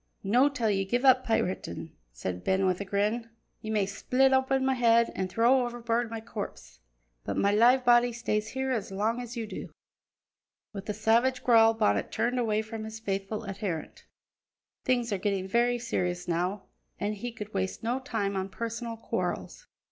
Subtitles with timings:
[0.23, 3.29] "No' till ye give up piratin'," said Ben with a grin.
[3.61, 6.79] "Ye may split open my head, an' throw overboard my corpse,
[7.23, 9.69] but my live body stays here as long as ye do."
[10.73, 14.07] With a savage growl Bonnet turned away from his faithful adherent.
[14.85, 16.63] Things were getting very serious now
[16.99, 19.67] and he could waste no time on personal quarrels.